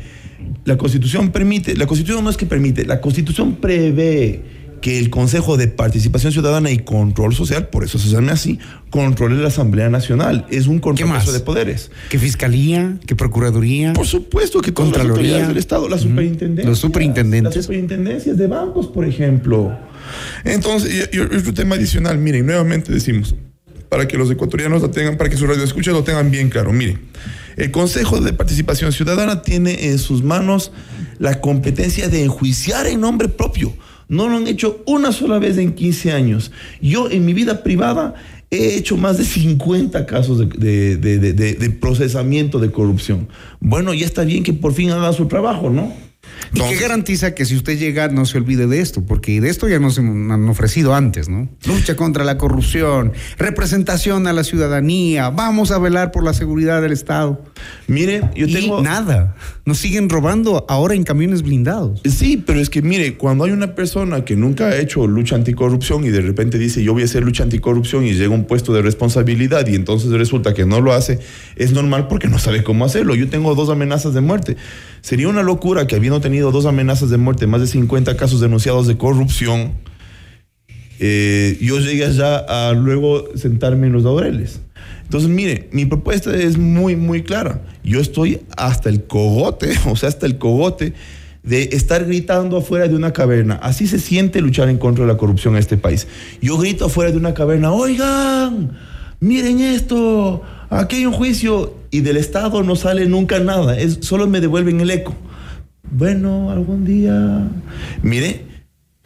la 0.65 0.77
Constitución 0.77 1.31
permite, 1.31 1.77
la 1.77 1.87
Constitución 1.87 2.25
no 2.25 2.31
es 2.31 2.37
que 2.37 2.47
permite, 2.47 2.85
la 2.85 3.01
Constitución 3.01 3.57
prevé 3.57 4.43
que 4.81 5.01
el 5.01 5.11
Consejo 5.11 5.57
de 5.57 5.67
Participación 5.67 6.31
Ciudadana 6.33 6.71
y 6.71 6.79
Control 6.79 7.35
Social, 7.35 7.67
por 7.69 7.83
eso 7.83 7.99
se 7.99 8.09
llama 8.11 8.33
así, 8.33 8.61
controle 8.91 9.37
la 9.43 9.49
Asamblea 9.49 9.89
Nacional. 9.91 10.47
Es 10.51 10.69
un 10.69 10.79
contrapeso 10.79 11.33
de 11.33 11.41
poderes. 11.41 11.91
¿Qué 12.11 12.19
fiscalía? 12.21 12.97
¿Qué 13.05 13.17
procuraduría? 13.17 13.93
Por 13.93 14.07
supuesto 14.07 14.61
que 14.61 14.71
todas 14.71 14.91
las 14.93 14.99
Contraloría. 14.99 15.23
autoridades 15.33 15.49
del 15.49 15.57
Estado, 15.59 15.89
las 15.89 16.03
Ujú. 16.03 16.11
superintendencias. 16.11 16.67
Los 16.69 16.79
superintendentes. 16.79 17.57
Las 17.57 17.65
superintendencias 17.65 18.37
de 18.39 18.47
bancos, 18.47 18.87
por 18.87 19.05
ejemplo. 19.05 19.77
Entonces, 20.45 21.11
y, 21.13 21.17
y 21.17 21.21
otro 21.21 21.53
tema 21.53 21.75
adicional, 21.75 22.17
miren, 22.19 22.47
nuevamente 22.47 22.93
decimos, 22.93 23.35
para 23.89 24.07
que 24.09 24.17
los 24.19 24.31
ecuatorianos 24.31 24.83
lo 24.83 24.91
tengan, 24.91 25.17
para 25.17 25.31
que 25.31 25.37
su 25.37 25.47
radio 25.47 25.63
escucha 25.65 25.93
lo 25.93 26.05
tengan 26.05 26.31
bien 26.31 26.51
claro, 26.51 26.73
miren, 26.73 26.99
el 27.57 27.71
Consejo 27.71 28.21
de 28.21 28.33
Participación 28.33 28.93
Ciudadana 28.93 29.43
tiene 29.43 29.87
en 29.89 29.99
sus 29.99 30.23
manos 30.23 30.71
la 31.19 31.41
competencia 31.41 32.09
de 32.09 32.23
enjuiciar 32.25 32.87
en 32.87 33.01
nombre 33.01 33.29
propio. 33.29 33.75
No 34.09 34.29
lo 34.29 34.37
han 34.37 34.47
hecho 34.47 34.83
una 34.87 35.13
sola 35.13 35.39
vez 35.39 35.59
en 35.59 35.73
15 35.75 36.13
años. 36.13 36.51
Yo 36.81 37.11
en 37.11 37.25
mi 37.27 37.35
vida 37.35 37.63
privada 37.63 38.15
he 38.51 38.77
hecho 38.77 38.97
más 38.97 39.19
de 39.19 39.25
50 39.25 40.07
casos 40.07 40.39
de- 40.39 40.97
de 40.97 41.71
procesamiento 41.71 42.59
de 42.59 42.71
corrupción. 42.71 43.29
Bueno, 43.61 43.93
ya 43.93 44.07
está 44.07 44.25
bien 44.25 44.45
que 44.45 44.53
por 44.55 44.73
fin 44.73 44.91
hagan 44.91 45.13
su 45.13 45.27
trabajo, 45.27 45.69
¿no? 45.69 45.93
¿Y 46.55 46.61
qué 46.61 46.77
garantiza 46.77 47.35
que 47.35 47.45
si 47.45 47.57
usted 47.57 47.79
llega 47.79 48.09
no 48.09 48.25
se 48.25 48.39
olvide 48.39 48.67
de 48.67 48.81
esto? 48.81 49.05
Porque 49.05 49.41
de 49.41 49.51
esto 49.51 49.69
ya 49.69 49.79
nos 49.79 49.99
han 49.99 50.49
ofrecido 50.49 50.95
antes, 50.95 51.29
¿no? 51.29 51.49
Lucha 51.67 51.97
contra 51.97 52.25
la 52.25 52.39
corrupción, 52.39 53.13
representación 53.37 54.27
a 54.27 54.33
la 54.33 54.45
ciudadanía, 54.45 55.31
vamos 55.31 55.71
a 55.71 55.79
velar 55.79 56.11
por 56.11 56.25
la 56.25 56.33
seguridad 56.33 56.81
del 56.81 56.93
Estado. 56.93 57.45
Mire, 57.87 58.23
yo 58.35 58.47
y 58.47 58.53
tengo... 58.53 58.83
nada, 58.83 59.37
nos 59.65 59.79
siguen 59.79 60.09
robando 60.09 60.65
ahora 60.69 60.95
en 60.95 61.05
camiones 61.05 61.43
blindados. 61.43 62.01
Sí, 62.05 62.43
pero 62.45 62.61
es 62.61 62.71
que 62.71 62.83
mire, 62.83 63.17
cuando 63.17 63.45
hay 63.45 63.51
una 63.51 63.75
persona 63.75 64.25
que 64.25 64.37
nunca 64.37 64.69
ha 64.69 64.77
hecho 64.77 65.07
lucha 65.07 65.37
anticorrupción 65.37 66.05
y 66.05 66.11
de 66.11 66.23
repente 66.23 66.59
dice 66.59 66.83
yo 66.83 66.95
voy 66.95 67.03
a 67.03 67.05
hacer 67.05 67.25
lucha 67.25 67.43
anticorrupción 67.43 68.07
y 68.07 68.15
llega 68.15 68.33
a 68.33 68.39
un 68.39 68.45
puesto 68.45 68.73
de 68.73 68.83
responsabilidad 68.83 69.67
y 69.67 69.75
entonces 69.75 70.11
resulta 70.11 70.55
que 70.55 70.65
no 70.65 70.81
lo 70.81 70.93
hace, 70.93 71.19
es 71.57 71.73
normal 71.73 72.09
porque 72.09 72.29
no 72.29 72.39
sabe 72.39 72.63
cómo 72.63 72.85
hacerlo. 72.85 73.15
Yo 73.15 73.29
tengo 73.29 73.55
dos 73.55 73.69
amenazas 73.69 74.15
de 74.15 74.21
muerte. 74.21 74.57
Sería 75.01 75.29
una 75.29 75.43
locura 75.43 75.87
que 75.87 75.97
habiendo 75.97 76.21
tenido 76.21 76.51
dos 76.51 76.67
amenazas 76.67 77.11
de 77.11 77.17
muerte, 77.17 77.47
más 77.47 77.61
de 77.61 77.67
50 77.67 78.17
casos 78.17 78.41
denunciados 78.41 78.87
de 78.87 78.97
corrupción, 78.97 79.73
eh, 81.01 81.57
yo 81.61 81.79
llegue 81.79 82.05
allá 82.05 82.39
a 82.39 82.73
luego 82.73 83.25
sentarme 83.37 83.87
en 83.87 83.93
los 83.93 84.03
laureles. 84.03 84.61
Entonces, 85.05 85.31
mire, 85.31 85.69
mi 85.73 85.87
propuesta 85.87 86.37
es 86.37 86.59
muy, 86.59 86.97
muy 86.97 87.23
clara. 87.23 87.63
Yo 87.83 88.01
estoy 88.01 88.41
hasta 88.57 88.89
el 88.89 89.05
cogote, 89.05 89.73
o 89.91 89.97
sea, 89.97 90.09
hasta 90.09 90.27
el 90.27 90.39
cogote 90.39 90.93
de 91.43 91.71
estar 91.73 92.05
gritando 92.05 92.59
afuera 92.59 92.89
de 92.89 92.95
una 92.95 93.13
caverna. 93.13 93.55
Así 93.63 93.87
se 93.87 93.99
siente 93.99 94.41
luchar 94.41 94.69
en 94.69 94.77
contra 94.77 95.07
de 95.07 95.13
la 95.13 95.17
corrupción 95.17 95.55
en 95.55 95.61
este 95.61 95.79
país. 95.79 96.07
Yo 96.43 96.59
grito 96.59 96.87
afuera 96.87 97.11
de 97.11 97.17
una 97.17 97.33
caverna, 97.33 97.73
oigan, 97.73 98.77
miren 99.21 99.61
esto, 99.61 100.43
aquí 100.71 100.97
hay 100.97 101.07
un 101.07 101.13
juicio 101.13 101.75
y 101.91 102.01
del 102.01 102.17
Estado 102.17 102.63
no 102.63 102.77
sale 102.77 103.07
nunca 103.07 103.39
nada, 103.41 103.79
es, 103.79 103.99
solo 104.03 104.27
me 104.27 104.41
devuelven 104.41 104.81
el 104.81 104.91
eco. 104.91 105.15
Bueno, 105.91 106.51
algún 106.51 106.85
día... 106.85 107.49
Mire, 108.03 108.43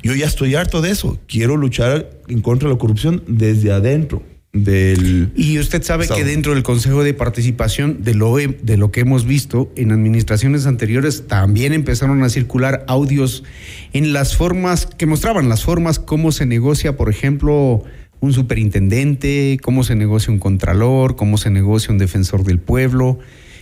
yo 0.02 0.14
ya 0.14 0.26
estoy 0.26 0.54
harto 0.54 0.82
de 0.82 0.90
eso. 0.90 1.18
Quiero 1.28 1.56
luchar 1.56 2.10
en 2.28 2.40
contra 2.40 2.68
de 2.68 2.74
la 2.74 2.78
corrupción 2.78 3.22
desde 3.28 3.72
adentro 3.72 4.22
del... 4.52 5.32
Y 5.34 5.58
usted 5.58 5.82
sabe 5.82 6.04
Estado. 6.04 6.20
que 6.20 6.26
dentro 6.26 6.54
del 6.54 6.62
Consejo 6.62 7.04
de 7.04 7.14
Participación, 7.14 8.02
de 8.02 8.14
lo, 8.14 8.36
de 8.36 8.76
lo 8.76 8.90
que 8.90 9.00
hemos 9.00 9.24
visto 9.24 9.70
en 9.76 9.92
administraciones 9.92 10.66
anteriores, 10.66 11.26
también 11.26 11.72
empezaron 11.72 12.22
a 12.22 12.28
circular 12.28 12.84
audios 12.88 13.44
en 13.92 14.12
las 14.12 14.36
formas 14.36 14.86
que 14.86 15.06
mostraban 15.06 15.48
las 15.48 15.64
formas, 15.64 15.98
cómo 15.98 16.32
se 16.32 16.46
negocia, 16.46 16.96
por 16.96 17.08
ejemplo, 17.08 17.84
un 18.22 18.32
superintendente, 18.32 19.58
cómo 19.62 19.82
se 19.84 19.96
negocia 19.96 20.32
un 20.32 20.38
contralor, 20.38 21.16
cómo 21.16 21.36
se 21.38 21.50
negocia 21.50 21.90
un 21.92 21.98
defensor 21.98 22.44
del 22.44 22.58
pueblo, 22.60 23.18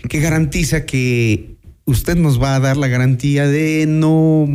que 0.08 0.20
garantiza 0.20 0.84
que 0.84 1.56
usted 1.86 2.16
nos 2.16 2.40
va 2.40 2.54
a 2.54 2.60
dar 2.60 2.76
la 2.76 2.86
garantía 2.86 3.48
de 3.48 3.86
no 3.88 4.46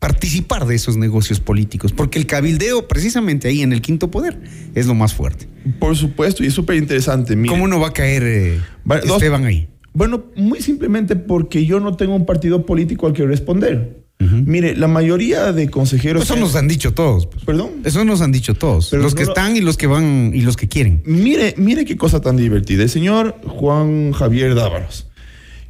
participar 0.00 0.66
de 0.66 0.74
esos 0.74 0.96
negocios 0.96 1.38
políticos, 1.40 1.92
porque 1.92 2.18
el 2.18 2.26
cabildeo 2.26 2.88
precisamente 2.88 3.46
ahí 3.48 3.62
en 3.62 3.72
el 3.72 3.80
quinto 3.82 4.10
poder 4.10 4.40
es 4.74 4.86
lo 4.86 4.94
más 4.94 5.14
fuerte. 5.14 5.46
Por 5.78 5.96
supuesto, 5.96 6.42
y 6.42 6.48
es 6.48 6.54
súper 6.54 6.76
interesante. 6.76 7.36
¿Cómo 7.46 7.68
no 7.68 7.78
va 7.78 7.88
a 7.88 7.92
caer 7.92 8.22
eh, 8.24 8.58
Va- 8.90 8.98
dos- 9.00 9.12
Esteban 9.16 9.44
ahí? 9.44 9.68
Bueno, 9.92 10.24
muy 10.36 10.60
simplemente 10.60 11.16
porque 11.16 11.66
yo 11.66 11.78
no 11.80 11.96
tengo 11.96 12.14
un 12.16 12.24
partido 12.26 12.66
político 12.66 13.06
al 13.06 13.12
que 13.12 13.26
responder. 13.26 13.99
Mire, 14.20 14.76
la 14.76 14.86
mayoría 14.86 15.50
de 15.52 15.70
consejeros... 15.70 16.22
Eso 16.24 16.36
nos 16.36 16.54
han 16.54 16.68
dicho 16.68 16.92
todos. 16.92 17.26
pues. 17.26 17.42
Perdón. 17.44 17.70
Eso 17.84 18.04
nos 18.04 18.20
han 18.20 18.32
dicho 18.32 18.52
todos. 18.54 18.88
Pero 18.90 19.02
los 19.02 19.14
no 19.14 19.18
que 19.18 19.24
lo- 19.24 19.30
están 19.30 19.56
y 19.56 19.60
los 19.60 19.76
que 19.78 19.86
van 19.86 20.32
y 20.34 20.42
los 20.42 20.56
que 20.58 20.68
quieren. 20.68 21.02
Mire, 21.06 21.54
mire 21.56 21.84
qué 21.86 21.96
cosa 21.96 22.20
tan 22.20 22.36
divertida. 22.36 22.82
El 22.82 22.90
señor 22.90 23.36
Juan 23.46 24.12
Javier 24.12 24.54
Dávalos. 24.54 25.06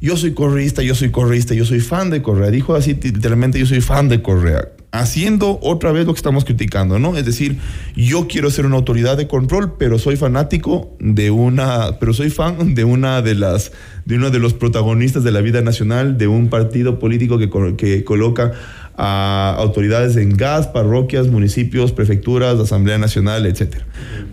Yo 0.01 0.17
soy 0.17 0.33
correísta, 0.33 0.81
yo 0.83 0.95
soy 0.95 1.11
correísta, 1.11 1.53
yo 1.53 1.63
soy 1.63 1.79
fan 1.79 2.09
de 2.09 2.21
Correa. 2.21 2.49
Dijo 2.49 2.75
así 2.75 2.93
literalmente, 3.01 3.59
yo 3.59 3.65
soy 3.67 3.81
fan 3.81 4.09
de 4.09 4.21
Correa. 4.21 4.67
Haciendo 4.91 5.57
otra 5.61 5.91
vez 5.91 6.05
lo 6.05 6.13
que 6.13 6.17
estamos 6.17 6.43
criticando, 6.43 6.99
¿no? 6.99 7.15
Es 7.15 7.25
decir, 7.25 7.57
yo 7.95 8.27
quiero 8.27 8.51
ser 8.51 8.65
una 8.65 8.75
autoridad 8.75 9.15
de 9.15 9.27
control, 9.27 9.75
pero 9.77 9.97
soy 9.97 10.17
fanático 10.17 10.95
de 10.99 11.31
una, 11.31 11.97
pero 11.99 12.13
soy 12.13 12.29
fan 12.29 12.75
de 12.75 12.83
una 12.83 13.21
de 13.21 13.35
las, 13.35 13.71
de 14.05 14.15
uno 14.15 14.29
de 14.29 14.39
los 14.39 14.53
protagonistas 14.53 15.23
de 15.23 15.31
la 15.31 15.41
vida 15.41 15.61
nacional, 15.61 16.17
de 16.17 16.27
un 16.27 16.49
partido 16.49 16.99
político 16.99 17.37
que, 17.37 17.49
que 17.77 18.03
coloca 18.03 18.51
a 18.97 19.55
autoridades 19.57 20.17
en 20.17 20.35
gas, 20.35 20.67
parroquias, 20.67 21.27
municipios, 21.27 21.91
prefecturas, 21.91 22.59
Asamblea 22.59 22.97
Nacional, 22.97 23.45
etcétera. 23.45 23.85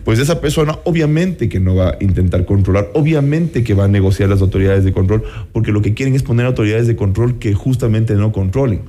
Pues 0.03 0.19
esa 0.19 0.41
persona 0.41 0.77
obviamente 0.83 1.49
que 1.49 1.59
no 1.59 1.75
va 1.75 1.91
a 1.91 1.97
intentar 2.01 2.45
controlar, 2.45 2.89
obviamente 2.93 3.63
que 3.63 3.73
va 3.73 3.85
a 3.85 3.87
negociar 3.87 4.29
las 4.29 4.41
autoridades 4.41 4.83
de 4.83 4.91
control, 4.91 5.23
porque 5.53 5.71
lo 5.71 5.81
que 5.81 5.93
quieren 5.93 6.15
es 6.15 6.23
poner 6.23 6.45
autoridades 6.45 6.87
de 6.87 6.95
control 6.95 7.39
que 7.39 7.53
justamente 7.53 8.13
no 8.15 8.31
controlen. 8.31 8.81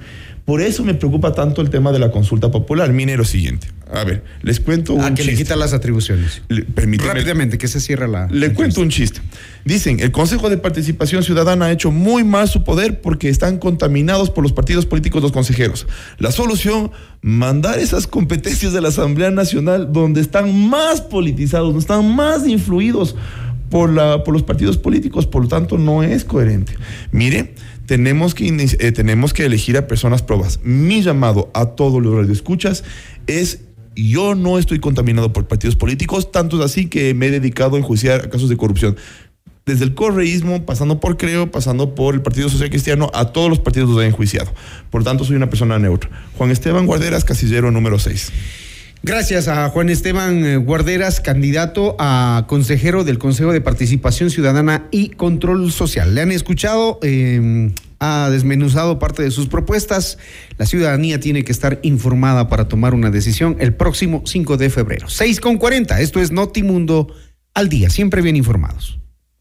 Por 0.50 0.62
eso 0.62 0.83
me 0.83 0.95
preocupa 0.95 1.33
tanto 1.33 1.62
el 1.62 1.71
tema 1.71 1.92
de 1.92 2.00
la 2.00 2.11
consulta 2.11 2.50
popular. 2.50 2.92
Mire 2.92 3.16
lo 3.16 3.25
siguiente. 3.25 3.69
A 3.95 4.02
ver, 4.02 4.25
les 4.42 4.59
cuento 4.59 4.95
un 4.95 5.14
que 5.14 5.23
le 5.23 5.37
quita 5.37 5.54
las 5.54 5.73
atribuciones. 5.73 6.42
Rápidamente, 6.49 7.57
que 7.57 7.69
se 7.69 7.78
cierra 7.78 8.09
la. 8.09 8.26
Le 8.26 8.52
cuento 8.52 8.80
un 8.80 8.88
chiste. 8.88 9.21
Dicen, 9.64 10.00
el 10.00 10.11
Consejo 10.11 10.50
de 10.50 10.59
Participación 10.59 11.23
Ciudadana 11.23 11.66
ha 11.66 11.71
hecho 11.71 11.92
muy 11.92 12.25
mal 12.25 12.49
su 12.49 12.64
poder 12.64 13.00
porque 13.00 13.28
están 13.28 13.59
contaminados 13.59 14.30
por 14.30 14.42
los 14.42 14.52
partidos 14.52 14.87
políticos 14.87 15.23
los 15.23 15.30
consejeros. 15.30 15.87
La 16.19 16.33
solución, 16.33 16.90
mandar 17.23 17.78
esas 17.78 18.09
competencias 18.09 18.73
de 18.73 18.80
la 18.80 18.88
Asamblea 18.88 19.30
Nacional 19.30 19.92
donde 19.92 20.21
están 20.21 20.69
más 20.69 21.00
politizados, 21.00 21.69
donde 21.69 21.78
están 21.78 22.12
más 22.12 22.45
influidos 22.45 23.14
por, 23.71 23.88
la, 23.90 24.25
por 24.25 24.35
los 24.35 24.42
partidos 24.42 24.78
políticos. 24.78 25.28
Por 25.28 25.42
lo 25.42 25.49
tanto, 25.49 25.78
no 25.78 26.02
es 26.02 26.25
coherente. 26.25 26.75
Mire, 27.12 27.54
tenemos 27.90 28.37
que, 28.37 28.47
eh, 28.47 28.92
tenemos 28.92 29.32
que 29.32 29.44
elegir 29.44 29.76
a 29.76 29.88
personas 29.88 30.23
probas. 30.23 30.61
Mi 30.62 31.02
llamado 31.02 31.50
a 31.54 31.70
todos 31.70 32.00
los 32.00 32.14
radioescuchas 32.14 32.85
es 33.26 33.62
yo 33.97 34.37
no 34.37 34.61
estoy 34.61 34.78
contaminado 34.78 35.32
por 35.32 35.49
partidos 35.49 35.75
políticos, 35.75 36.30
tanto 36.30 36.61
es 36.61 36.64
así 36.64 36.87
que 36.87 37.14
me 37.14 37.26
he 37.26 37.30
dedicado 37.32 37.75
a 37.75 37.80
enjuiciar 37.80 38.30
casos 38.30 38.49
de 38.49 38.56
corrupción. 38.56 38.97
Desde 39.66 39.82
el 39.82 39.94
correísmo, 39.97 40.64
pasando 40.64 41.00
por 41.00 41.16
Creo, 41.16 41.50
pasando 41.50 41.97
por 41.97 42.14
el 42.14 42.23
Partido 42.23 42.49
Social 42.49 42.70
Cristiano, 42.70 43.11
a 43.12 43.32
todos 43.32 43.49
los 43.49 43.59
partidos 43.59 43.90
los 43.90 44.00
he 44.04 44.06
enjuiciado. 44.06 44.54
Por 44.90 45.02
tanto, 45.02 45.25
soy 45.25 45.35
una 45.35 45.50
persona 45.50 45.80
neutra. 45.80 46.09
Juan 46.38 46.52
Esteban 46.52 46.87
Guarderas, 46.87 47.25
casillero 47.25 47.73
número 47.73 47.99
6. 47.99 48.30
Gracias 49.02 49.49
a 49.49 49.71
Juan 49.71 49.88
Esteban 49.88 50.45
eh, 50.45 50.57
Guarderas, 50.59 51.21
candidato 51.21 51.97
a 51.99 52.45
consejero 52.47 53.02
del 53.02 53.16
Consejo 53.16 53.50
de 53.50 53.62
Participación 53.62 54.28
Ciudadana 54.28 54.88
y 54.90 55.09
Control 55.09 55.73
Social. 55.73 56.14
Le 56.14 56.21
han 56.21 56.30
escuchado, 56.30 56.99
em, 57.02 57.73
ha 57.99 58.28
desmenuzado 58.30 58.99
parte 58.99 59.23
de 59.23 59.30
sus 59.30 59.49
propuestas. 59.49 60.19
La 60.59 60.66
ciudadanía 60.66 61.19
tiene 61.19 61.45
que 61.45 61.52
estar 61.52 61.80
informada 61.83 62.50
para 62.50 62.69
tomar 62.69 62.92
una 62.92 63.11
decisión 63.11 63.57
el 63.59 63.73
próximo 63.73 64.23
5 64.26 64.59
de 64.59 64.69
febrero. 64.69 65.09
6 65.09 65.40
con 65.40 65.57
40. 65.57 65.99
Esto 66.02 66.21
es 66.21 66.30
Notimundo 66.30 67.09
al 67.54 67.71
día, 67.71 67.88
siempre 67.88 68.21
bien 68.21 68.37
informados. 68.37 69.00